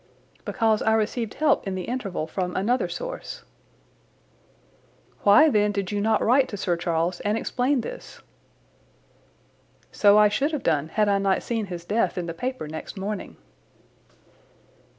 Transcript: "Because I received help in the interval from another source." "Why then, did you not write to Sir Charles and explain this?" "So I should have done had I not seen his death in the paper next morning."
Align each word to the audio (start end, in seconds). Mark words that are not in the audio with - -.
"Because 0.45 0.81
I 0.81 0.93
received 0.93 1.35
help 1.35 1.67
in 1.67 1.75
the 1.75 1.83
interval 1.83 2.25
from 2.25 2.55
another 2.55 2.89
source." 2.89 3.43
"Why 5.21 5.47
then, 5.47 5.71
did 5.71 5.91
you 5.91 6.01
not 6.01 6.23
write 6.23 6.49
to 6.49 6.57
Sir 6.57 6.75
Charles 6.75 7.19
and 7.19 7.37
explain 7.37 7.81
this?" 7.81 8.19
"So 9.91 10.17
I 10.17 10.27
should 10.27 10.53
have 10.53 10.63
done 10.63 10.87
had 10.87 11.07
I 11.07 11.19
not 11.19 11.43
seen 11.43 11.67
his 11.67 11.85
death 11.85 12.17
in 12.17 12.25
the 12.25 12.33
paper 12.33 12.67
next 12.67 12.97
morning." 12.97 13.37